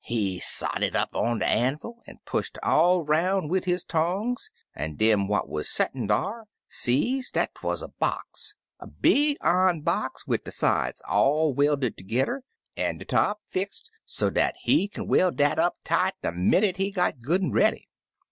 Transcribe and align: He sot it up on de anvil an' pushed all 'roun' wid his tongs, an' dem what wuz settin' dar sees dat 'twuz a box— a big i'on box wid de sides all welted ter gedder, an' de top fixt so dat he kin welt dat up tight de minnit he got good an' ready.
He 0.03 0.39
sot 0.39 0.81
it 0.81 0.95
up 0.95 1.15
on 1.15 1.37
de 1.37 1.45
anvil 1.45 2.01
an' 2.07 2.17
pushed 2.25 2.57
all 2.63 3.05
'roun' 3.05 3.47
wid 3.47 3.65
his 3.65 3.83
tongs, 3.83 4.49
an' 4.73 4.95
dem 4.95 5.27
what 5.27 5.47
wuz 5.47 5.65
settin' 5.69 6.07
dar 6.07 6.45
sees 6.67 7.29
dat 7.29 7.53
'twuz 7.53 7.83
a 7.83 7.87
box— 7.87 8.55
a 8.83 8.87
big 8.87 9.37
i'on 9.41 9.81
box 9.81 10.25
wid 10.25 10.43
de 10.43 10.51
sides 10.51 11.03
all 11.07 11.53
welted 11.53 11.97
ter 11.99 12.03
gedder, 12.05 12.43
an' 12.75 12.97
de 12.97 13.05
top 13.05 13.41
fixt 13.45 13.91
so 14.03 14.31
dat 14.31 14.55
he 14.63 14.87
kin 14.87 15.05
welt 15.07 15.35
dat 15.35 15.59
up 15.59 15.77
tight 15.83 16.15
de 16.23 16.31
minnit 16.31 16.77
he 16.77 16.89
got 16.89 17.21
good 17.21 17.43
an' 17.43 17.51
ready. 17.51 17.87